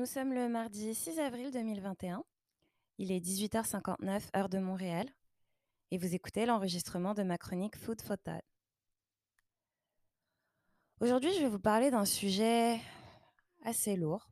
Nous 0.00 0.06
sommes 0.06 0.32
le 0.32 0.48
mardi 0.48 0.94
6 0.94 1.18
avril 1.18 1.50
2021. 1.50 2.24
Il 2.96 3.12
est 3.12 3.20
18h59 3.20 4.34
heure 4.34 4.48
de 4.48 4.56
Montréal 4.56 5.06
et 5.90 5.98
vous 5.98 6.14
écoutez 6.14 6.46
l'enregistrement 6.46 7.12
de 7.12 7.22
ma 7.22 7.36
chronique 7.36 7.76
Food 7.76 8.00
for. 8.00 8.16
Aujourd'hui, 11.00 11.30
je 11.34 11.40
vais 11.40 11.48
vous 11.48 11.58
parler 11.60 11.90
d'un 11.90 12.06
sujet 12.06 12.80
assez 13.62 13.94
lourd. 13.94 14.30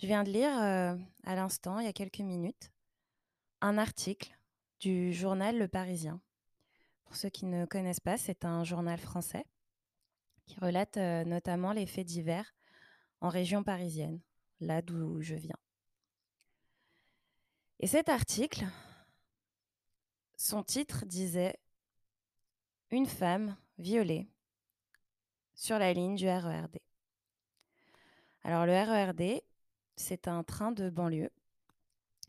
Je 0.00 0.06
viens 0.06 0.22
de 0.22 0.30
lire 0.30 0.56
euh, 0.56 0.94
à 1.24 1.34
l'instant, 1.34 1.80
il 1.80 1.86
y 1.86 1.88
a 1.88 1.92
quelques 1.92 2.20
minutes, 2.20 2.70
un 3.60 3.76
article 3.76 4.38
du 4.78 5.12
journal 5.12 5.58
Le 5.58 5.66
Parisien. 5.66 6.20
Pour 7.06 7.16
ceux 7.16 7.30
qui 7.30 7.44
ne 7.44 7.66
connaissent 7.66 7.98
pas, 7.98 8.18
c'est 8.18 8.44
un 8.44 8.62
journal 8.62 9.00
français 9.00 9.46
qui 10.44 10.60
relate 10.60 10.96
euh, 10.96 11.24
notamment 11.24 11.72
les 11.72 11.86
faits 11.86 12.06
divers 12.06 12.54
en 13.20 13.28
région 13.28 13.62
parisienne, 13.62 14.20
là 14.60 14.82
d'où 14.82 15.20
je 15.22 15.34
viens. 15.34 15.58
Et 17.80 17.86
cet 17.86 18.08
article, 18.08 18.64
son 20.36 20.62
titre 20.62 21.04
disait 21.04 21.58
Une 22.90 23.06
femme 23.06 23.56
violée 23.78 24.26
sur 25.54 25.78
la 25.78 25.92
ligne 25.92 26.16
du 26.16 26.26
RERD. 26.26 26.78
Alors 28.44 28.64
le 28.66 28.72
RERD, 28.72 29.42
c'est 29.96 30.28
un 30.28 30.44
train 30.44 30.72
de 30.72 30.88
banlieue. 30.88 31.32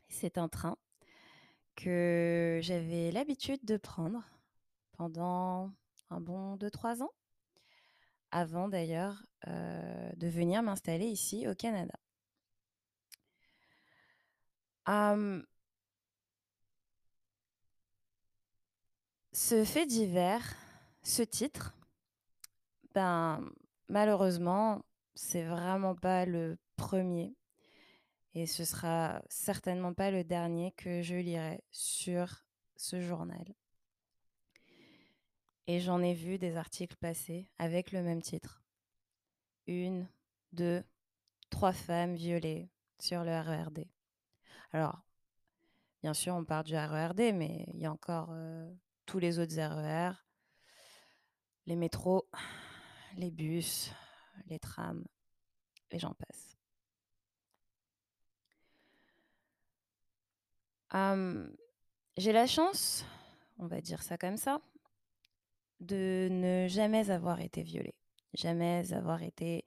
C'est 0.09 0.37
un 0.37 0.47
train 0.47 0.77
que 1.75 2.59
j'avais 2.63 3.11
l'habitude 3.11 3.63
de 3.63 3.77
prendre 3.77 4.23
pendant 4.93 5.71
un 6.09 6.19
bon 6.19 6.55
2-3 6.55 7.03
ans, 7.03 7.11
avant 8.31 8.67
d'ailleurs 8.67 9.23
euh, 9.47 10.11
de 10.17 10.27
venir 10.27 10.63
m'installer 10.63 11.05
ici 11.07 11.47
au 11.47 11.55
Canada. 11.55 11.93
ce 19.33 19.63
fait 19.65 19.85
divers, 19.85 20.55
ce 21.03 21.21
titre, 21.21 21.75
ben, 22.93 23.43
malheureusement, 23.89 24.81
c'est 25.13 25.43
vraiment 25.43 25.95
pas 25.95 26.25
le 26.25 26.57
premier 26.77 27.35
et 28.33 28.45
ce 28.45 28.65
sera 28.65 29.21
certainement 29.29 29.93
pas 29.93 30.11
le 30.11 30.23
dernier 30.23 30.71
que 30.73 31.01
je 31.01 31.15
lirai 31.15 31.63
sur 31.71 32.45
ce 32.75 33.01
journal. 33.01 33.45
Et 35.67 35.79
j'en 35.81 36.01
ai 36.01 36.13
vu 36.13 36.37
des 36.37 36.55
articles 36.55 36.95
passer 36.95 37.49
avec 37.57 37.91
le 37.91 38.01
même 38.01 38.21
titre. 38.21 38.63
Une, 39.67 40.07
deux, 40.53 40.83
trois 41.49 41.73
femmes 41.73 42.15
violées 42.15 42.69
sur 42.99 43.23
le 43.23 43.37
RERD. 43.37 43.85
Alors, 44.71 45.01
bien 46.01 46.13
sûr, 46.13 46.35
on 46.35 46.45
parle 46.45 46.63
du 46.63 46.75
RERD, 46.75 47.33
mais 47.33 47.65
il 47.73 47.81
y 47.81 47.85
a 47.85 47.91
encore 47.91 48.29
euh, 48.31 48.73
tous 49.05 49.19
les 49.19 49.39
autres 49.39 49.55
RER, 49.55 50.13
les 51.65 51.75
métros, 51.75 52.29
les 53.15 53.31
bus, 53.31 53.91
les 54.47 54.59
trams, 54.59 55.05
et 55.91 55.99
j'en 55.99 56.13
passe. 56.13 56.57
J'ai 62.17 62.31
la 62.31 62.47
chance, 62.47 63.05
on 63.59 63.67
va 63.67 63.79
dire 63.79 64.01
ça 64.01 64.17
comme 64.17 64.37
ça, 64.37 64.59
de 65.79 66.27
ne 66.31 66.67
jamais 66.67 67.11
avoir 67.11 67.41
été 67.41 67.63
violée, 67.63 67.95
jamais 68.33 68.93
avoir 68.93 69.23
été 69.23 69.65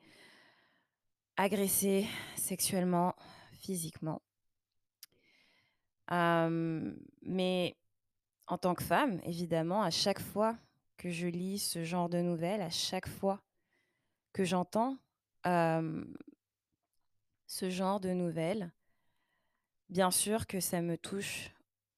agressée 1.36 2.06
sexuellement, 2.36 3.14
physiquement. 3.53 4.20
mais 6.10 7.76
en 8.47 8.59
tant 8.59 8.75
que 8.75 8.82
femme, 8.82 9.20
évidemment, 9.25 9.82
à 9.82 9.91
chaque 9.91 10.20
fois 10.20 10.59
que 10.97 11.10
je 11.10 11.28
lis 11.28 11.59
ce 11.59 11.84
genre 11.84 12.09
de 12.09 12.20
nouvelles, 12.20 12.62
à 12.62 12.70
chaque 12.70 13.09
fois 13.09 13.43
que 14.32 14.44
j'entends 14.44 14.99
ce 15.44 16.04
genre 17.70 18.00
de 18.00 18.10
nouvelles, 18.10 18.72
bien 19.88 20.10
sûr 20.10 20.47
que 20.47 20.60
ça 20.60 20.82
me 20.82 20.99
touche 20.99 21.50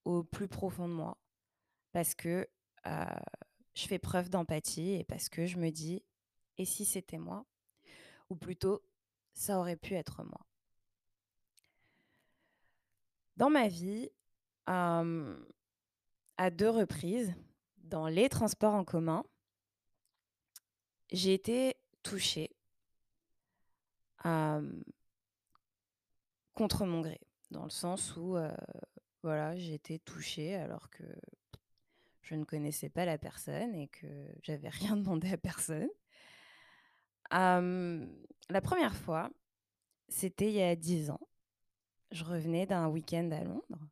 au 0.05 0.23
plus 0.23 0.49
profond 0.49 0.89
de 0.89 0.95
moi 0.95 1.17
parce 1.93 2.15
que 2.15 2.49
je 3.75 3.87
fais 3.87 3.99
preuve 3.99 4.29
d'empathie 4.29 4.93
et 4.93 5.05
parce 5.05 5.29
que 5.29 5.47
je 5.47 5.57
me 5.59 5.71
dis 5.71 6.03
et 6.59 6.65
si 6.65 6.85
c'était 6.85 7.19
moi? 7.19 7.45
Ou 8.31 8.37
plutôt 8.37 8.83
ça 9.35 9.59
aurait 9.59 9.77
pu 9.77 9.95
être 9.95 10.23
moi? 10.23 10.47
Dans 13.37 13.51
ma 13.51 13.69
vie, 13.69 14.11
à 14.67 15.03
deux 16.51 16.71
reprises, 16.71 17.35
dans 17.79 18.07
les 18.07 18.29
transports 18.29 18.75
en 18.75 18.85
commun, 18.85 19.25
j'ai 21.11 21.35
été 21.35 21.77
touchée 22.03 22.51
contre 26.55 26.85
mon 26.87 27.01
gré, 27.01 27.21
dans 27.51 27.65
le 27.65 27.71
sens 27.71 28.17
où 28.17 28.37
voilà, 29.23 29.57
j'ai 29.57 29.75
été 29.75 29.99
touchée 29.99 30.55
alors 30.55 30.91
que 30.91 31.05
je 32.33 32.37
ne 32.39 32.45
connaissais 32.45 32.89
pas 32.89 33.05
la 33.05 33.19
personne 33.19 33.75
et 33.75 33.89
que 33.89 34.07
j'avais 34.43 34.69
rien 34.81 34.97
demandé 34.97 35.31
à 35.31 35.37
personne. 35.37 35.89
la 37.31 38.61
première 38.63 38.97
fois, 38.97 39.31
c'était 40.09 40.49
il 40.49 40.55
y 40.55 40.63
a 40.63 40.75
dix 40.75 41.11
ans. 41.11 41.21
Je 42.11 42.25
revenais 42.25 42.67
d'un 42.67 42.89
week-end 42.89 43.31
à 43.33 43.45
Londres. 43.45 43.89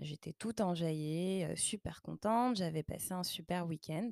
J'étais 0.00 0.32
toute 0.32 0.62
enjaillée, 0.62 1.54
super 1.56 2.00
contente. 2.00 2.56
J'avais 2.56 2.82
passé 2.82 3.12
un 3.12 3.22
super 3.22 3.66
week-end. 3.66 4.10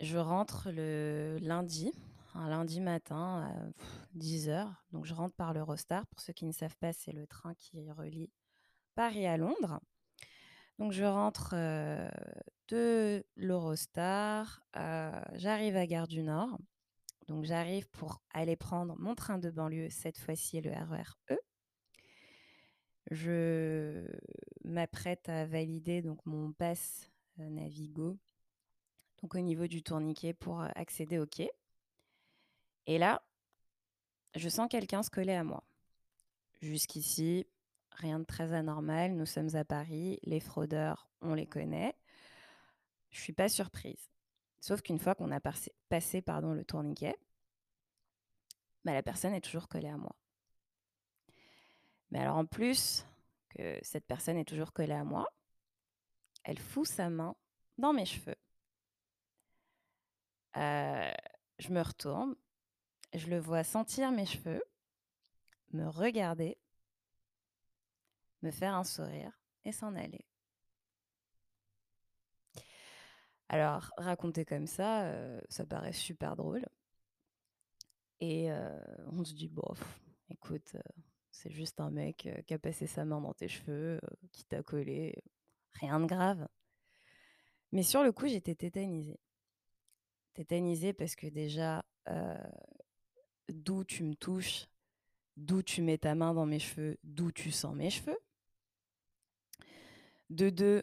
Je 0.00 0.18
rentre 0.18 0.70
le 0.70 1.38
lundi, 1.40 1.90
un 2.34 2.50
lundi 2.50 2.82
matin 2.82 3.48
à 3.50 4.18
10h. 4.18 4.70
Donc 4.92 5.06
je 5.06 5.14
rentre 5.14 5.34
par 5.34 5.54
l'Eurostar. 5.54 6.06
Pour 6.08 6.20
ceux 6.20 6.34
qui 6.34 6.44
ne 6.44 6.52
savent 6.52 6.76
pas, 6.76 6.92
c'est 6.92 7.12
le 7.12 7.26
train 7.26 7.54
qui 7.54 7.90
relie 7.90 8.30
Paris 8.94 9.26
à 9.26 9.38
Londres. 9.38 9.80
Donc 10.78 10.92
je 10.92 11.04
rentre 11.04 11.54
de 12.68 13.24
l'Eurostar, 13.36 14.62
j'arrive 15.34 15.76
à 15.76 15.86
Gare 15.86 16.08
du 16.08 16.22
Nord. 16.22 16.58
Donc 17.28 17.44
j'arrive 17.44 17.88
pour 17.88 18.22
aller 18.32 18.56
prendre 18.56 18.94
mon 18.98 19.14
train 19.14 19.38
de 19.38 19.50
banlieue, 19.50 19.90
cette 19.90 20.18
fois-ci 20.18 20.60
le 20.60 20.70
RER 20.70 21.10
E. 21.30 21.38
Je 23.10 24.06
m'apprête 24.64 25.28
à 25.28 25.46
valider 25.46 26.02
donc 26.02 26.24
mon 26.26 26.52
pass 26.52 27.10
Navigo, 27.38 28.18
donc 29.22 29.34
au 29.34 29.40
niveau 29.40 29.66
du 29.66 29.82
tourniquet 29.82 30.34
pour 30.34 30.60
accéder 30.60 31.18
au 31.18 31.26
quai. 31.26 31.50
Et 32.86 32.98
là, 32.98 33.22
je 34.34 34.48
sens 34.48 34.68
quelqu'un 34.68 35.02
se 35.02 35.10
coller 35.10 35.34
à 35.34 35.42
moi. 35.42 35.64
Jusqu'ici, 36.60 37.46
rien 37.96 38.18
de 38.18 38.24
très 38.24 38.52
anormal. 38.52 39.12
Nous 39.14 39.26
sommes 39.26 39.54
à 39.54 39.64
Paris. 39.64 40.18
Les 40.22 40.40
fraudeurs, 40.40 41.08
on 41.20 41.34
les 41.34 41.46
connaît. 41.46 41.94
Je 43.10 43.20
suis 43.20 43.32
pas 43.32 43.48
surprise. 43.48 44.10
Sauf 44.60 44.82
qu'une 44.82 44.98
fois 44.98 45.14
qu'on 45.14 45.30
a 45.30 45.40
passé, 45.40 45.72
le 45.90 46.64
tourniquet, 46.64 47.16
bah, 48.84 48.92
la 48.92 49.02
personne 49.02 49.34
est 49.34 49.40
toujours 49.40 49.68
collée 49.68 49.88
à 49.88 49.96
moi. 49.96 50.14
Mais 52.10 52.20
alors 52.20 52.36
en 52.36 52.46
plus 52.46 53.04
que 53.50 53.78
cette 53.82 54.06
personne 54.06 54.36
est 54.36 54.44
toujours 54.44 54.72
collée 54.72 54.92
à 54.92 55.04
moi, 55.04 55.28
elle 56.44 56.58
fout 56.58 56.86
sa 56.86 57.10
main 57.10 57.34
dans 57.78 57.92
mes 57.92 58.06
cheveux. 58.06 58.36
Euh, 60.56 61.12
je 61.58 61.70
me 61.70 61.82
retourne, 61.82 62.34
je 63.12 63.26
le 63.28 63.38
vois 63.38 63.64
sentir 63.64 64.10
mes 64.10 64.26
cheveux, 64.26 64.62
me 65.72 65.88
regarder 65.88 66.56
me 68.42 68.50
faire 68.50 68.74
un 68.74 68.84
sourire 68.84 69.32
et 69.64 69.72
s'en 69.72 69.94
aller. 69.94 70.24
Alors, 73.48 73.92
raconter 73.96 74.44
comme 74.44 74.66
ça, 74.66 75.04
euh, 75.04 75.40
ça 75.48 75.64
paraît 75.64 75.92
super 75.92 76.36
drôle. 76.36 76.64
Et 78.20 78.50
euh, 78.50 78.76
on 79.12 79.24
se 79.24 79.34
dit, 79.34 79.48
bof, 79.48 80.00
écoute, 80.30 80.72
euh, 80.74 81.02
c'est 81.30 81.50
juste 81.50 81.80
un 81.80 81.90
mec 81.90 82.28
qui 82.46 82.54
a 82.54 82.58
passé 82.58 82.86
sa 82.86 83.04
main 83.04 83.20
dans 83.20 83.34
tes 83.34 83.48
cheveux, 83.48 84.00
qui 84.32 84.44
t'a 84.44 84.62
collé, 84.62 85.22
rien 85.74 86.00
de 86.00 86.06
grave. 86.06 86.48
Mais 87.72 87.82
sur 87.82 88.02
le 88.02 88.10
coup, 88.10 88.26
j'étais 88.26 88.54
tétanisée. 88.54 89.20
Tétanisée 90.34 90.92
parce 90.92 91.14
que 91.14 91.26
déjà, 91.26 91.84
d'où 93.48 93.84
tu 93.84 94.02
me 94.02 94.14
touches, 94.14 94.66
d'où 95.36 95.62
tu 95.62 95.82
mets 95.82 95.98
ta 95.98 96.14
main 96.14 96.32
dans 96.32 96.46
mes 96.46 96.58
cheveux, 96.58 96.98
d'où 97.04 97.30
tu 97.30 97.50
sens 97.50 97.74
mes 97.74 97.90
cheveux. 97.90 98.18
De 100.30 100.50
deux, 100.50 100.82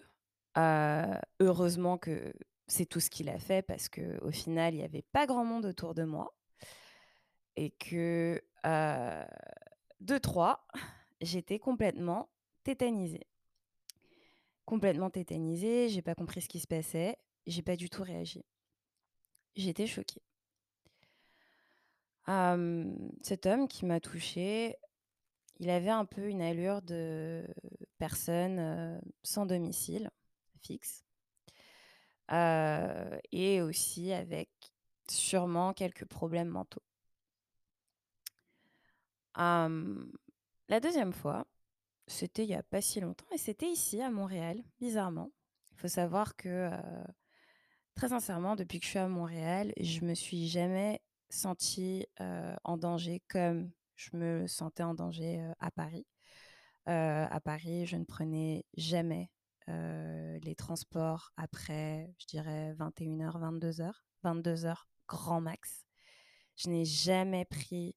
heureusement 1.39 1.97
que 1.97 2.33
c'est 2.67 2.85
tout 2.85 2.99
ce 2.99 3.09
qu'il 3.09 3.29
a 3.29 3.39
fait 3.39 3.61
parce 3.61 3.89
qu'au 3.89 4.31
final, 4.31 4.73
il 4.73 4.77
n'y 4.77 4.83
avait 4.83 5.01
pas 5.11 5.25
grand 5.25 5.45
monde 5.45 5.65
autour 5.65 5.93
de 5.93 6.03
moi. 6.03 6.33
et 7.55 7.71
que, 7.71 8.41
de 10.01 10.17
3, 10.17 10.67
j'étais 11.21 11.59
complètement 11.59 12.29
tétanisée. 12.63 13.27
Complètement 14.65 15.09
tétanisée, 15.09 15.89
j'ai 15.89 16.01
pas 16.01 16.15
compris 16.15 16.41
ce 16.41 16.47
qui 16.47 16.59
se 16.59 16.67
passait, 16.67 17.17
j'ai 17.45 17.61
pas 17.61 17.75
du 17.75 17.89
tout 17.89 18.03
réagi. 18.03 18.45
J'étais 19.55 19.87
choquée. 19.87 20.21
cet 23.21 23.45
homme 23.45 23.67
qui 23.67 23.85
m'a 23.85 23.99
touchée, 23.99 24.77
il 25.63 25.69
avait 25.69 25.89
un 25.89 26.03
peu 26.03 26.27
une 26.27 26.41
allure 26.41 26.81
de 26.81 27.47
personne, 27.97 29.01
sans 29.23 29.45
domicile 29.45 30.11
fixe. 30.59 31.05
et 33.31 33.61
aussi 33.61 34.11
avec 34.11 34.49
sûrement 35.09 35.73
quelques 35.73 36.05
problèmes 36.05 36.49
mentaux. 36.49 36.83
la 39.37 40.79
deuxième 40.81 41.13
fois, 41.13 41.47
c'était 42.07 42.43
il 42.43 42.49
y 42.49 42.55
a 42.55 42.63
pas 42.63 42.81
si 42.81 42.99
longtemps 42.99 43.25
et 43.33 43.37
c'était 43.37 43.69
ici 43.69 44.01
à 44.01 44.09
Montréal, 44.09 44.61
bizarrement. 44.79 45.31
Il 45.71 45.77
faut 45.77 45.87
savoir 45.87 46.35
que, 46.35 46.69
très 47.95 48.09
sincèrement, 48.09 48.55
depuis 48.55 48.79
que 48.79 48.85
je 48.85 48.91
suis 48.91 48.99
à 48.99 49.07
Montréal, 49.07 49.73
je 49.79 50.01
me 50.01 50.13
suis 50.13 50.47
jamais 50.47 51.01
sentie, 51.29 52.05
en 52.63 52.77
danger 52.77 53.21
comme 53.29 53.71
je 53.95 54.15
me 54.17 54.47
sentais 54.47 54.83
en 54.83 54.93
danger, 54.93 55.45
à 55.59 55.71
Paris. 55.71 56.05
à 56.85 57.39
Paris, 57.43 57.85
je 57.85 57.97
ne 57.97 58.05
prenais 58.05 58.65
jamais, 58.75 59.29
les 59.67 60.55
transports 60.57 61.31
après, 61.37 62.13
je 62.19 62.25
dirais 62.27 62.73
21:00, 62.73 63.39
22:00. 63.39 64.05
22:00 64.23 64.87
grand 65.07 65.41
max. 65.41 65.85
Je 66.55 66.69
n'ai 66.69 66.85
jamais 66.85 67.45
pris, 67.45 67.95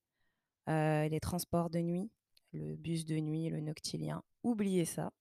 les 0.67 1.21
transports 1.21 1.71
de 1.71 1.81
nuit 1.81 2.11
le 2.57 2.77
bus 2.77 3.05
de 3.05 3.17
nuit, 3.17 3.49
le 3.51 3.61
noctilien, 3.61 4.23
oubliez 4.43 4.85
ça. 4.85 5.13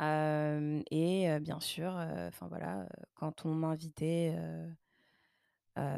et 0.00 1.38
bien 1.40 1.60
sûr, 1.60 1.92
enfin 2.28 2.48
voilà, 2.48 2.88
quand 3.14 3.44
on 3.44 3.54
m'invitait 3.54 4.34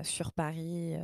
sur 0.03 0.33
Paris 0.33 0.95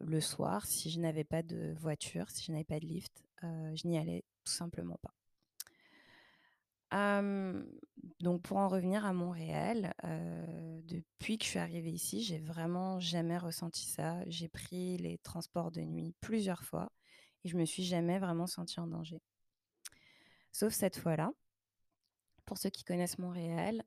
le 0.00 0.20
soir, 0.20 0.66
si 0.66 0.90
je 0.90 1.00
n'avais 1.00 1.24
pas 1.24 1.42
de 1.42 1.74
voiture, 1.78 2.30
si 2.30 2.44
je 2.44 2.52
n'avais 2.52 2.64
pas 2.64 2.80
de 2.80 2.86
lift, 2.86 3.24
je 3.42 3.86
n'y 3.86 3.98
allais 3.98 4.24
tout 4.44 4.52
simplement 4.52 4.98
pas. 5.02 5.14
donc 8.20 8.42
pour 8.42 8.58
en 8.58 8.68
revenir 8.68 9.04
à 9.04 9.12
Montréal, 9.12 9.94
depuis 10.84 11.38
que 11.38 11.44
je 11.44 11.50
suis 11.50 11.58
arrivée 11.58 11.90
ici, 11.90 12.22
j'ai 12.22 12.38
vraiment 12.38 13.00
jamais 13.00 13.38
ressenti 13.38 13.86
ça. 13.86 14.18
J'ai 14.26 14.48
pris 14.48 14.98
les 14.98 15.18
transports 15.18 15.70
de 15.70 15.80
nuit 15.80 16.14
plusieurs 16.20 16.62
fois 16.62 16.92
et 17.44 17.48
je 17.48 17.56
me 17.56 17.64
suis 17.64 17.84
jamais 17.84 18.18
vraiment 18.18 18.46
sentie 18.46 18.80
en 18.80 18.86
danger. 18.86 19.20
Sauf 20.52 20.72
cette 20.72 20.98
fois-là. 20.98 21.32
Pour 22.44 22.58
ceux 22.58 22.70
qui 22.70 22.84
connaissent 22.84 23.18
Montréal, 23.18 23.84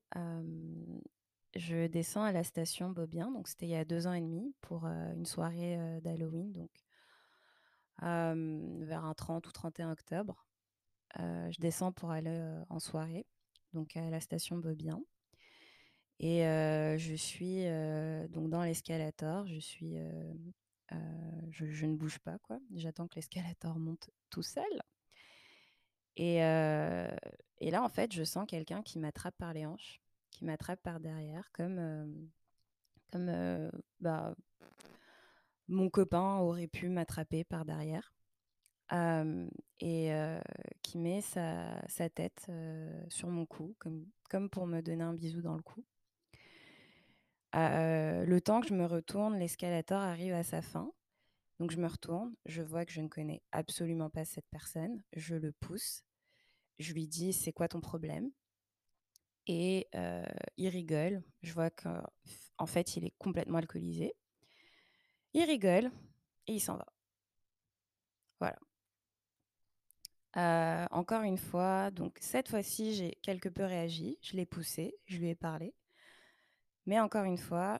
je 1.55 1.87
descends 1.87 2.23
à 2.23 2.31
la 2.31 2.43
station 2.43 2.89
Beaubien, 2.89 3.31
donc 3.31 3.47
c'était 3.47 3.65
il 3.65 3.71
y 3.71 3.75
a 3.75 3.85
deux 3.85 4.07
ans 4.07 4.13
et 4.13 4.21
demi 4.21 4.53
pour 4.61 4.85
une 4.85 5.25
soirée 5.25 5.77
d'Halloween, 6.01 6.51
donc 6.51 6.71
vers 8.01 9.05
un 9.05 9.13
30 9.13 9.47
ou 9.47 9.51
31 9.51 9.91
octobre. 9.91 10.45
je 11.17 11.59
descends 11.59 11.91
pour 11.93 12.11
aller 12.11 12.37
en 12.69 12.79
soirée, 12.79 13.25
donc 13.73 13.95
à 13.95 14.09
la 14.09 14.19
station 14.19 14.57
Beaubien. 14.57 15.01
Et 16.19 16.41
je 16.41 17.15
suis 17.15 17.63
donc 18.29 18.49
dans 18.49 18.63
l'escalator, 18.63 19.47
je 19.47 19.59
suis 19.59 19.97
je, 21.51 21.85
ne 21.85 21.95
bouge 21.95 22.19
pas, 22.19 22.37
quoi. 22.39 22.59
J'attends 22.73 23.07
que 23.07 23.15
l'escalator 23.15 23.79
monte 23.79 24.09
tout 24.29 24.43
seul. 24.43 24.81
Et, 26.17 26.35
et, 26.37 27.71
là, 27.71 27.83
en 27.83 27.89
fait, 27.89 28.13
je 28.13 28.23
sens 28.23 28.45
quelqu'un 28.45 28.81
qui 28.81 28.99
m'attrape 28.99 29.37
par 29.37 29.53
les 29.53 29.65
hanches, 29.65 30.01
qui 30.35 30.43
m'attrape 30.43 30.81
par 30.83 30.99
derrière, 30.99 31.49
comme, 31.53 32.29
comme 33.11 33.71
bah, 34.01 34.35
mon 35.69 35.89
copain 35.89 36.39
aurait 36.39 36.67
pu 36.67 36.89
m'attraper 36.89 37.45
par 37.45 37.63
derrière. 37.63 38.13
et 39.79 40.11
qui 40.81 40.97
met 40.97 41.21
sa, 41.21 41.81
sa 41.87 42.09
tête 42.09 42.51
sur 43.09 43.29
mon 43.29 43.45
cou, 43.45 43.75
comme, 43.79 44.05
comme 44.29 44.49
pour 44.49 44.67
me 44.67 44.81
donner 44.81 45.03
un 45.03 45.13
bisou 45.13 45.41
dans 45.41 45.55
le 45.55 45.63
cou. 45.63 45.85
le 47.53 48.39
temps 48.39 48.59
que 48.59 48.67
je 48.67 48.73
me 48.73 48.85
retourne, 48.85 49.39
l'escalator 49.39 50.01
arrive 50.01 50.33
à 50.33 50.43
sa 50.43 50.61
fin. 50.61 50.91
Donc 51.59 51.71
je 51.71 51.77
me 51.77 51.88
retourne, 51.88 52.35
je 52.45 52.61
vois 52.61 52.83
que 52.83 52.91
je 52.91 52.99
ne 52.99 53.07
connais 53.07 53.41
absolument 53.53 54.09
pas 54.09 54.25
cette 54.25 54.49
personne, 54.51 55.01
je 55.13 55.35
le 55.35 55.53
pousse, 55.53 56.03
je 56.79 56.91
lui 56.91 57.07
dis 57.07 57.31
c'est 57.31 57.53
quoi 57.53 57.69
ton 57.69 57.79
problème? 57.79 58.29
Et 59.47 59.88
il 60.57 60.68
rigole, 60.69 61.24
je 61.44 61.53
vois 61.53 61.69
qu'en 61.69 62.65
fait 62.65 62.97
il 62.97 63.06
est 63.06 63.13
complètement 63.18 63.59
alcoolisé. 63.59 64.13
Il 65.33 65.44
rigole 65.44 65.92
et 66.47 66.53
il 66.53 66.59
s'en 66.59 66.77
va. 66.77 66.86
Voilà. 68.39 68.57
encore 70.92 71.24
une 71.24 71.38
fois, 71.38 71.92
donc 71.92 72.18
cette 72.21 72.50
fois-ci 72.50 72.94
j'ai 72.94 73.18
quelque 73.21 73.50
peu 73.50 73.63
réagi, 73.63 74.18
je 74.21 74.36
l'ai 74.36 74.45
poussé, 74.45 74.95
je 75.06 75.18
lui 75.18 75.30
ai 75.30 75.36
parlé. 75.36 75.74
Mais 76.86 77.00
encore 77.00 77.25
une 77.25 77.38
fois, 77.38 77.80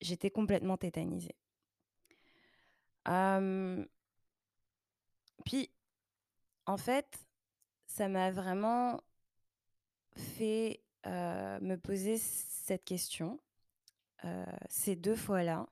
j'étais 0.00 0.30
complètement 0.30 0.76
tétanisée 0.76 1.36
puis, 5.44 5.70
en 6.66 6.76
fait, 6.76 7.26
ça 7.86 8.08
m'a 8.08 8.30
vraiment 8.30 9.00
fait 10.16 10.80
me 11.14 11.76
poser 11.76 12.18
cette 12.18 12.84
question 12.84 13.40
ces 14.68 14.96
deux 14.96 15.16
fois-là. 15.16 15.66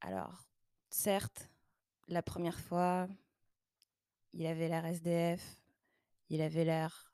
alors, 0.00 0.46
certes, 0.90 1.50
la 2.08 2.22
première 2.22 2.60
fois, 2.60 3.08
il 4.32 4.46
avait 4.46 4.68
l'air 4.68 4.86
SDF, 4.86 5.60
il 6.30 6.40
avait 6.40 6.64
l'air 6.64 7.12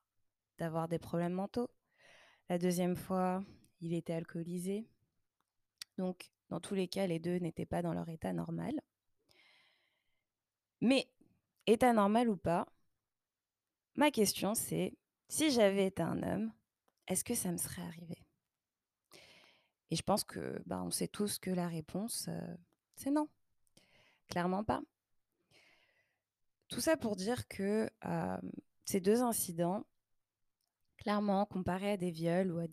d'avoir 0.58 0.88
des 0.88 0.98
problèmes 0.98 1.32
mentaux. 1.32 1.70
La 2.48 2.58
deuxième 2.58 2.96
fois, 2.96 3.42
il 3.80 3.94
était 3.94 4.12
alcoolisé. 4.12 4.86
Donc, 5.98 6.30
dans 6.50 6.60
tous 6.60 6.74
les 6.74 6.88
cas, 6.88 7.06
les 7.06 7.18
deux 7.18 7.38
n'étaient 7.38 7.66
pas 7.66 7.82
dans 7.82 7.94
leur 7.94 8.08
état 8.08 8.32
normal. 8.32 8.80
Mais, 10.80 11.08
état 11.66 11.92
normal 11.92 12.28
ou 12.28 12.36
pas, 12.36 12.66
ma 13.94 14.10
question 14.10 14.54
c'est, 14.54 14.94
si 15.28 15.50
j'avais 15.50 15.86
été 15.86 16.02
un 16.02 16.22
homme, 16.22 16.52
est-ce 17.06 17.24
que 17.24 17.34
ça 17.34 17.50
me 17.50 17.56
serait 17.56 17.82
arrivé? 17.82 18.24
Et 19.90 19.96
je 19.96 20.02
pense 20.02 20.24
que 20.24 20.62
bah, 20.64 20.82
on 20.82 20.90
sait 20.90 21.08
tous 21.08 21.38
que 21.38 21.50
la 21.50 21.68
réponse, 21.68 22.30
c'est 22.96 23.10
non. 23.10 23.28
Clairement 24.28 24.64
pas. 24.64 24.80
Tout 26.68 26.80
ça 26.80 26.96
pour 26.96 27.16
dire 27.16 27.46
que 27.48 27.90
ces 28.86 29.00
deux 29.00 29.20
incidents, 29.20 29.84
clairement, 30.96 31.44
comparés 31.44 31.92
à 31.92 31.96
des 31.98 32.10
viols 32.10 32.50
ou 32.50 32.58
à 32.58 32.66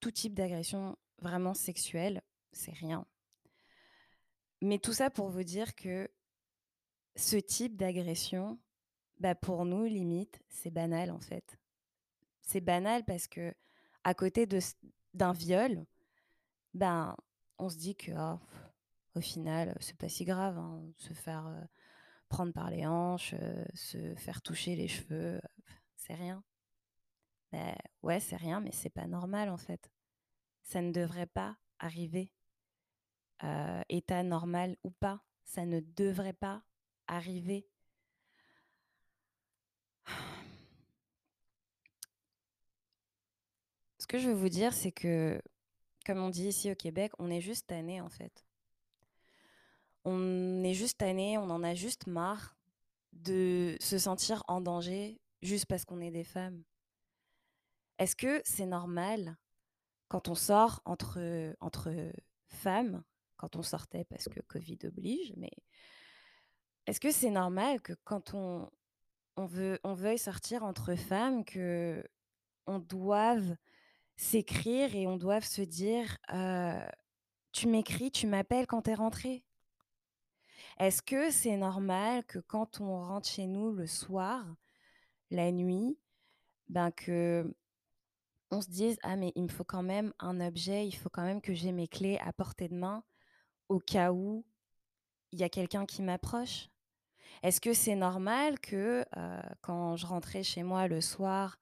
tout 0.00 0.10
type 0.10 0.34
d'agression 0.34 0.96
vraiment 1.18 1.52
sexuelle, 1.54 2.22
c'est 2.52 2.72
rien. 2.72 3.04
Mais 4.62 4.78
tout 4.78 4.92
ça 4.92 5.10
pour 5.10 5.28
vous 5.28 5.42
dire 5.42 5.74
que 5.74 6.08
ce 7.16 7.36
type 7.36 7.76
d'agression, 7.76 8.58
bah 9.20 9.34
pour 9.34 9.64
nous, 9.64 9.84
limite, 9.84 10.40
c'est 10.48 10.70
banal 10.70 11.10
en 11.10 11.20
fait. 11.20 11.58
C'est 12.42 12.60
banal 12.60 13.04
parce 13.04 13.26
que 13.26 13.54
à 14.04 14.14
côté 14.14 14.46
d'un 15.14 15.32
viol, 15.32 15.84
ben 16.74 17.16
on 17.58 17.68
se 17.68 17.76
dit 17.76 17.96
que 17.96 18.12
oh, 18.16 18.38
au 19.14 19.20
final, 19.20 19.76
c'est 19.80 19.96
pas 19.96 20.08
si 20.08 20.24
grave, 20.24 20.58
hein, 20.58 20.82
se 20.96 21.12
faire 21.12 21.46
euh, 21.46 21.60
prendre 22.28 22.52
par 22.52 22.70
les 22.70 22.86
hanches, 22.86 23.34
euh, 23.40 23.64
se 23.74 24.14
faire 24.14 24.42
toucher 24.42 24.76
les 24.76 24.88
cheveux, 24.88 25.40
c'est 25.96 26.14
rien. 26.14 26.42
Ben, 27.52 27.74
ouais, 28.02 28.20
c'est 28.20 28.36
rien, 28.36 28.60
mais 28.60 28.72
c'est 28.72 28.90
pas 28.90 29.06
normal 29.06 29.48
en 29.48 29.56
fait. 29.56 29.90
Ça 30.62 30.82
ne 30.82 30.92
devrait 30.92 31.26
pas 31.26 31.56
arriver. 31.78 32.32
Euh, 33.44 33.82
état 33.88 34.22
normal 34.22 34.76
ou 34.82 34.90
pas, 34.90 35.22
ça 35.44 35.64
ne 35.64 35.80
devrait 35.80 36.32
pas 36.32 36.62
arriver. 37.06 37.68
Que 44.08 44.18
je 44.18 44.28
veux 44.28 44.34
vous 44.34 44.48
dire, 44.48 44.72
c'est 44.72 44.92
que, 44.92 45.40
comme 46.04 46.18
on 46.18 46.30
dit 46.30 46.48
ici 46.48 46.70
au 46.70 46.74
Québec, 46.74 47.12
on 47.18 47.30
est 47.30 47.40
juste 47.40 47.68
tanné 47.68 48.00
en 48.00 48.08
fait. 48.08 48.44
On 50.04 50.64
est 50.64 50.74
juste 50.74 50.98
tanné, 50.98 51.38
on 51.38 51.50
en 51.50 51.62
a 51.62 51.74
juste 51.74 52.06
marre 52.06 52.56
de 53.12 53.76
se 53.80 53.98
sentir 53.98 54.42
en 54.48 54.60
danger 54.60 55.20
juste 55.42 55.66
parce 55.66 55.84
qu'on 55.84 56.00
est 56.00 56.10
des 56.10 56.24
femmes. 56.24 56.62
Est-ce 57.98 58.16
que 58.16 58.40
c'est 58.44 58.66
normal 58.66 59.36
quand 60.08 60.28
on 60.28 60.34
sort 60.34 60.80
entre, 60.84 61.54
entre 61.60 61.92
femmes, 62.46 63.02
quand 63.36 63.56
on 63.56 63.62
sortait 63.62 64.04
parce 64.04 64.28
que 64.28 64.40
Covid 64.40 64.78
oblige, 64.84 65.34
mais 65.36 65.52
est-ce 66.86 67.00
que 67.00 67.10
c'est 67.10 67.30
normal 67.30 67.82
que 67.82 67.92
quand 68.04 68.32
on, 68.32 68.70
on, 69.36 69.44
veut, 69.44 69.78
on 69.84 69.92
veuille 69.92 70.18
sortir 70.18 70.64
entre 70.64 70.94
femmes, 70.94 71.44
que 71.44 72.02
on 72.66 72.78
doive 72.78 73.56
s'écrire 74.18 74.94
et 74.94 75.06
on 75.06 75.16
doive 75.16 75.44
se 75.44 75.62
dire 75.62 76.18
Tu 77.52 77.68
m'écris, 77.68 78.10
tu 78.10 78.26
m'appelles 78.26 78.66
quand 78.66 78.82
t'es 78.82 78.94
rentrée? 78.94 79.44
Est-ce 80.78 81.02
que 81.02 81.30
c'est 81.30 81.56
normal 81.56 82.24
que 82.24 82.38
quand 82.38 82.80
on 82.80 83.00
rentre 83.00 83.28
chez 83.28 83.46
nous 83.46 83.72
le 83.72 83.86
soir, 83.86 84.44
la 85.30 85.50
nuit, 85.50 85.98
ben 86.68 86.90
que 86.90 87.54
on 88.50 88.60
se 88.60 88.68
dise 88.68 88.98
ah 89.02 89.16
mais 89.16 89.32
il 89.34 89.44
me 89.44 89.48
faut 89.48 89.64
quand 89.64 89.82
même 89.82 90.12
un 90.18 90.40
objet, 90.40 90.86
il 90.86 90.92
faut 90.92 91.10
quand 91.10 91.24
même 91.24 91.40
que 91.40 91.54
j'ai 91.54 91.72
mes 91.72 91.88
clés 91.88 92.18
à 92.18 92.32
portée 92.32 92.68
de 92.68 92.74
main 92.74 93.04
au 93.68 93.78
cas 93.78 94.12
où 94.12 94.44
il 95.32 95.38
y 95.38 95.44
a 95.44 95.48
quelqu'un 95.48 95.84
qui 95.86 96.02
m'approche? 96.02 96.68
Est-ce 97.42 97.60
que 97.60 97.72
c'est 97.74 97.94
normal 97.94 98.58
que 98.60 99.04
quand 99.60 99.96
je 99.96 100.06
rentrais 100.06 100.42
chez 100.42 100.62
moi 100.62 100.88
le 100.88 101.00
soir, 101.00 101.58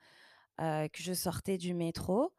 que 0.59 0.89
je 0.95 1.13
sortais 1.13 1.59
du 1.59 1.75
métro, 1.75 2.33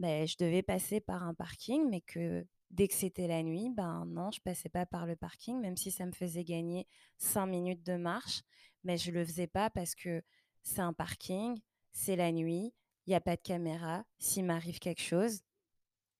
ben, 0.00 0.26
je 0.26 0.36
devais 0.38 0.62
passer 0.62 0.98
par 0.98 1.22
un 1.22 1.34
parking, 1.34 1.86
mais 1.90 2.00
que 2.00 2.46
dès 2.70 2.88
que 2.88 2.94
c'était 2.94 3.28
la 3.28 3.42
nuit, 3.42 3.68
ben 3.68 4.06
non, 4.06 4.30
je 4.30 4.40
passais 4.40 4.70
pas 4.70 4.86
par 4.86 5.04
le 5.04 5.14
parking, 5.14 5.60
même 5.60 5.76
si 5.76 5.90
ça 5.90 6.06
me 6.06 6.12
faisait 6.12 6.42
gagner 6.42 6.88
cinq 7.18 7.44
minutes 7.46 7.82
de 7.84 7.96
marche, 7.96 8.40
mais 8.82 8.96
je 8.96 9.10
le 9.10 9.22
faisais 9.22 9.46
pas 9.46 9.68
parce 9.68 9.94
que 9.94 10.22
c'est 10.62 10.80
un 10.80 10.94
parking, 10.94 11.60
c'est 11.92 12.16
la 12.16 12.32
nuit, 12.32 12.72
il 13.06 13.10
n'y 13.10 13.14
a 13.14 13.20
pas 13.20 13.36
de 13.36 13.42
caméra. 13.42 14.02
S'il 14.18 14.46
m'arrive 14.46 14.78
quelque 14.78 15.02
chose, 15.02 15.42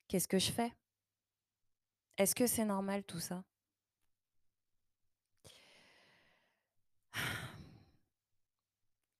qu'est-ce 0.09 0.29
que 0.29 0.39
je 0.39 0.53
fais? 0.53 0.73
Est-ce 2.19 2.35
que 2.35 2.47
c'est 2.47 2.67
normal 2.67 3.03
tout 3.05 3.21
ça? 3.21 3.43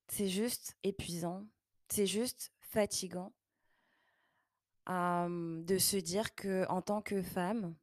C'est 0.07 0.27
juste 0.27 0.77
épuisant, 0.83 1.47
c'est 1.89 2.05
juste 2.05 2.51
fatigant 2.59 3.33
de 4.87 5.77
se 5.77 5.97
dire 5.97 6.35
que 6.35 6.65
en 6.67 6.81
tant 6.81 7.01
que 7.01 7.21
femme, 7.21 7.75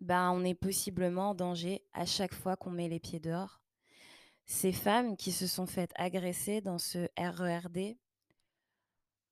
ben, 0.00 0.30
on 0.32 0.44
est 0.44 0.54
possiblement 0.54 1.30
en 1.30 1.34
danger 1.34 1.84
à 1.92 2.04
chaque 2.06 2.34
fois 2.34 2.56
qu'on 2.56 2.70
met 2.70 2.88
les 2.88 3.00
pieds 3.00 3.20
dehors. 3.20 3.60
Ces 4.46 4.72
femmes 4.72 5.16
qui 5.16 5.32
se 5.32 5.46
sont 5.46 5.66
faites 5.66 5.92
agresser 5.96 6.60
dans 6.60 6.78
ce 6.78 7.08
RERD, 7.16 7.96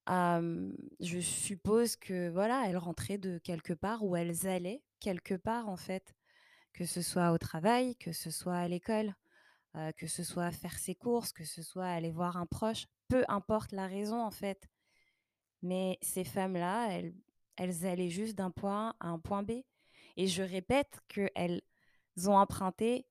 je 0.08 1.20
suppose 1.20 1.96
que 1.96 2.30
voilà, 2.30 2.64
elles 2.66 2.78
rentraient 2.78 3.18
de 3.18 3.38
quelque 3.38 3.75
part 3.75 4.02
ou 4.04 4.16
elles 4.16 4.46
allaient 4.46 4.82
quelque 5.00 5.34
part 5.34 5.68
en 5.68 5.76
fait, 5.76 6.14
que 6.72 6.87
ce 6.87 7.02
soit 7.02 7.32
au 7.32 7.38
travail, 7.38 7.96
que 7.96 8.12
ce 8.12 8.30
soit 8.30 8.56
à 8.56 8.68
l'école, 8.68 9.14
que 9.96 10.06
ce 10.06 10.25
soit 10.25 10.50
faire 10.50 10.78
ses 10.78 10.94
courses, 10.94 11.32
que 11.32 11.44
ce 11.44 11.62
soit 11.62 11.87
aller 11.87 12.11
voir 12.11 12.37
un 12.37 12.46
proche, 12.46 12.87
peu 13.08 13.25
importe 13.28 13.72
la 13.72 13.87
raison 13.87 14.22
en 14.22 14.30
fait. 14.30 14.68
Mais 15.62 15.99
ces 16.02 16.25
femmes-là, 16.25 16.88
elles, 16.90 17.14
elles 17.57 17.87
allaient 17.87 18.11
juste 18.11 18.37
d'un 18.37 18.50
point 18.50 18.95
à 19.00 19.09
un 19.09 19.19
point 19.19 19.42
B. 19.42 19.62
Et 20.16 20.26
je 20.26 20.42
répète 20.42 21.00
qu'elles 21.09 21.62
ont 22.26 22.37
emprunté 22.37 23.07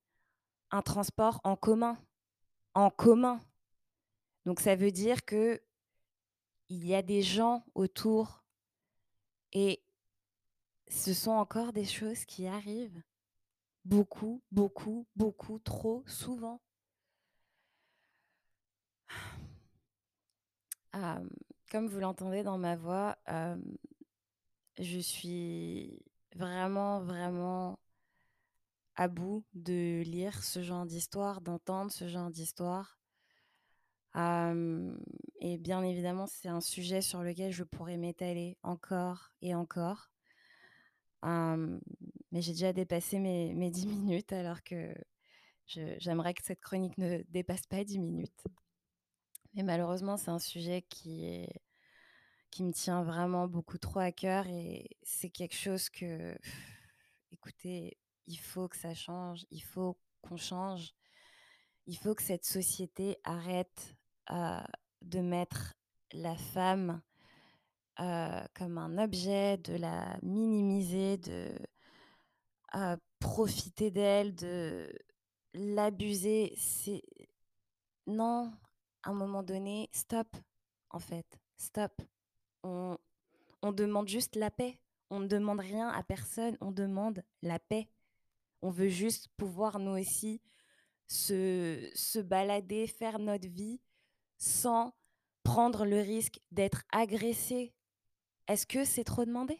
un 0.69 0.81
transport 0.81 1.39
en 1.43 1.55
commun. 1.55 1.97
En 2.73 2.89
commun. 2.89 3.41
Donc 4.45 4.59
ça 4.59 4.75
veut 4.75 4.91
dire 4.91 5.25
que 5.25 5.61
il 6.69 6.85
y 6.85 6.95
a 6.95 7.01
des 7.01 7.21
gens 7.21 7.65
autour 7.75 8.43
et 9.51 9.83
ce 10.87 11.13
sont 11.13 11.31
encore 11.31 11.73
des 11.73 11.85
choses 11.85 12.25
qui 12.25 12.47
arrivent 12.47 13.03
beaucoup, 13.85 14.41
beaucoup, 14.51 15.07
beaucoup, 15.15 15.59
trop 15.59 16.03
souvent. 16.07 16.61
Comme 21.71 21.87
vous 21.87 21.99
l'entendez 21.99 22.43
dans 22.43 22.57
ma 22.57 22.75
voix, 22.75 23.17
je 24.79 24.99
suis 24.99 25.99
vraiment, 26.35 27.01
vraiment 27.01 27.79
à 28.95 29.07
bout 29.07 29.45
de 29.53 30.03
lire 30.03 30.43
ce 30.43 30.61
genre 30.61 30.85
d'histoire, 30.85 31.41
d'entendre 31.41 31.91
ce 31.91 32.07
genre 32.07 32.29
d'histoire 32.29 33.01
et 34.15 35.57
bien 35.57 35.83
évidemment, 35.83 36.27
c'est 36.27 36.49
un 36.49 36.61
sujet 36.61 37.01
sur 37.01 37.23
lequel 37.23 37.51
je 37.51 37.63
pourrais 37.63 37.97
m'étaler 37.97 38.57
encore 38.63 39.31
et 39.41 39.55
encore. 39.55 40.09
mais 41.23 42.41
j'ai 42.41 42.51
déjà 42.51 42.73
dépassé 42.73 43.19
mes, 43.19 43.53
mes 43.53 43.69
10 43.71 43.87
minutes 43.87 44.33
alors 44.33 44.63
que 44.63 44.93
j'aimerais 45.65 46.33
que 46.33 46.43
cette 46.43 46.59
chronique 46.59 46.97
ne 46.97 47.21
dépasse 47.29 47.65
pas 47.67 47.83
10 47.83 47.99
minutes. 47.99 48.43
Mais 49.53 49.63
malheureusement, 49.63 50.17
c'est 50.17 50.31
un 50.31 50.39
sujet 50.39 50.83
qui, 50.83 51.45
qui 52.51 52.63
me 52.63 52.71
tient 52.71 53.03
vraiment 53.03 53.47
beaucoup 53.47 53.77
trop 53.77 53.99
à 53.99 54.11
cœur 54.11 54.47
et 54.47 54.89
c'est 55.03 55.29
quelque 55.29 55.55
chose 55.55 55.89
que, 55.89 56.37
écoutez, 57.31 57.97
il 58.27 58.37
faut 58.37 58.67
que 58.67 58.77
ça 58.77 58.93
change, 58.93 59.45
il 59.51 59.63
faut 59.63 59.97
qu'on 60.21 60.37
change. 60.37 60.93
Il 61.87 61.97
faut 61.97 62.13
que 62.15 62.23
cette 62.23 62.45
société 62.45 63.17
arrête 63.23 63.95
de 64.29 65.19
mettre 65.19 65.73
la 66.13 66.35
femme 66.35 67.01
comme 67.97 68.77
un 68.77 68.97
objet, 68.97 69.57
de 69.57 69.75
la 69.75 70.17
minimiser, 70.21 71.17
de 71.17 71.51
profiter 73.19 73.91
d'elle, 73.91 74.35
de 74.35 74.91
l'abuser. 75.53 76.53
C'est 76.57 77.03
non, 78.07 78.53
à 79.03 79.09
un 79.11 79.13
moment 79.13 79.43
donné, 79.43 79.89
stop, 79.93 80.27
en 80.89 80.99
fait, 80.99 81.39
stop. 81.57 82.01
On, 82.63 82.97
on 83.61 83.71
demande 83.71 84.07
juste 84.07 84.35
la 84.35 84.51
paix. 84.51 84.77
On 85.09 85.19
ne 85.19 85.27
demande 85.27 85.59
rien 85.59 85.89
à 85.89 86.03
personne, 86.03 86.57
on 86.61 86.71
demande 86.71 87.23
la 87.41 87.59
paix. 87.59 87.89
On 88.61 88.69
veut 88.69 88.87
juste 88.87 89.27
pouvoir, 89.37 89.79
nous 89.79 89.99
aussi, 89.99 90.41
se, 91.07 91.89
se 91.93 92.19
balader, 92.19 92.87
faire 92.87 93.19
notre 93.19 93.47
vie 93.47 93.81
sans 94.37 94.93
prendre 95.43 95.85
le 95.85 95.99
risque 95.99 96.39
d'être 96.51 96.83
agressé, 96.91 97.73
est-ce 98.47 98.65
que 98.65 98.85
c'est 98.85 99.03
trop 99.03 99.25
demandé? 99.25 99.59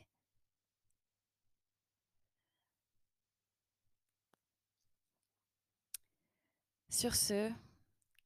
Sur 6.89 7.15
ce, 7.15 7.51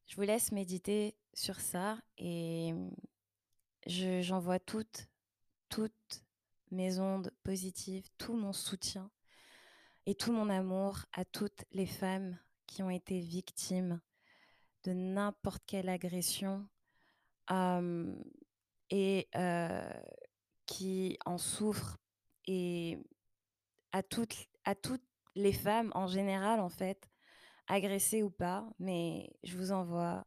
je 0.06 0.16
vous 0.16 0.22
laisse 0.22 0.52
méditer 0.52 1.16
sur 1.34 1.60
ça 1.60 1.98
et 2.18 2.72
j'envoie 3.86 4.58
toutes, 4.58 5.08
toutes 5.68 6.24
mes 6.70 6.98
ondes 6.98 7.32
positives, 7.42 8.06
tout 8.18 8.34
mon 8.34 8.52
soutien 8.52 9.10
et 10.06 10.14
tout 10.14 10.32
mon 10.32 10.48
amour 10.48 10.98
à 11.12 11.24
toutes 11.24 11.64
les 11.72 11.86
femmes 11.86 12.38
qui 12.66 12.82
ont 12.82 12.90
été 12.90 13.20
victimes 13.20 14.00
de 14.84 14.92
n'importe 14.92 15.62
quelle 15.66 15.88
agression 15.88 16.68
et 18.90 19.28
qui 20.66 21.18
en 21.24 21.38
souffrent 21.38 21.98
et 22.46 22.98
à 23.92 24.02
toutes, 24.02 24.36
à 24.64 24.74
toutes 24.74 25.04
les 25.34 25.52
femmes 25.52 25.90
en 25.94 26.06
général 26.06 26.60
en 26.60 26.68
fait, 26.68 27.08
agressées 27.68 28.22
ou 28.22 28.30
pas, 28.30 28.68
mais 28.78 29.30
je 29.42 29.56
vous 29.56 29.72
envoie 29.72 30.26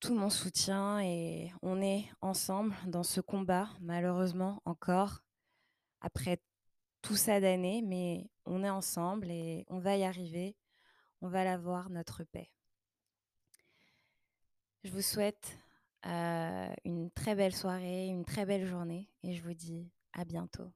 tout 0.00 0.14
mon 0.14 0.30
soutien 0.30 1.00
et 1.00 1.52
on 1.62 1.80
est 1.80 2.08
ensemble 2.20 2.74
dans 2.86 3.02
ce 3.02 3.20
combat, 3.20 3.68
malheureusement 3.80 4.62
encore, 4.64 5.22
après 6.00 6.42
tout 7.02 7.16
ça 7.16 7.40
d'années, 7.40 7.82
mais 7.82 8.28
on 8.44 8.62
est 8.62 8.70
ensemble 8.70 9.30
et 9.30 9.64
on 9.68 9.78
va 9.78 9.96
y 9.96 10.04
arriver, 10.04 10.56
on 11.22 11.28
va 11.28 11.44
l'avoir, 11.44 11.90
notre 11.90 12.24
paix. 12.24 12.50
Je 14.84 14.90
vous 14.90 15.02
souhaite 15.02 15.58
une 16.04 17.10
très 17.14 17.34
belle 17.34 17.54
soirée, 17.54 18.06
une 18.06 18.24
très 18.24 18.46
belle 18.46 18.66
journée 18.66 19.10
et 19.22 19.34
je 19.34 19.42
vous 19.42 19.54
dis 19.54 19.90
à 20.12 20.24
bientôt. 20.24 20.70